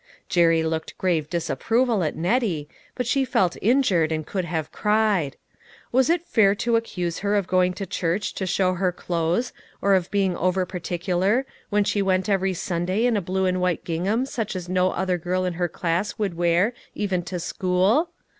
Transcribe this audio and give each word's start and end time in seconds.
Jerry 0.29 0.63
looked 0.63 0.97
grave 0.97 1.29
disapproval 1.29 2.03
at 2.03 2.15
Nettie, 2.15 2.67
but 2.95 3.05
she 3.05 3.23
felt 3.23 3.55
injured 3.61 4.11
and 4.11 4.25
could 4.25 4.45
have 4.45 4.71
cried. 4.71 5.37
Was 5.91 6.09
it 6.09 6.13
AN 6.13 6.15
ORDEAL. 6.15 6.33
293 6.33 6.43
fair 6.43 6.55
to 6.55 6.75
accuse 6.75 7.19
her 7.19 7.35
of 7.35 7.45
going 7.45 7.73
to 7.73 7.85
church 7.85 8.33
to 8.33 8.47
show 8.47 8.73
her 8.73 8.91
clothes, 8.91 9.53
or 9.79 9.93
of 9.93 10.09
being 10.09 10.35
over 10.35 10.65
particular, 10.65 11.45
when 11.69 11.83
she 11.83 12.01
went 12.01 12.27
every 12.29 12.55
Sunday 12.55 13.05
in 13.05 13.15
a 13.15 13.21
blue 13.21 13.45
and 13.45 13.61
white 13.61 13.83
gingham 13.85 14.25
such 14.25 14.55
as 14.55 14.67
no 14.67 14.89
other 14.89 15.19
girl 15.19 15.45
in 15.45 15.53
her 15.53 15.69
class 15.69 16.17
would 16.17 16.33
wear 16.33 16.73
even 16.95 17.21
to 17.21 17.39
school 17.39 18.09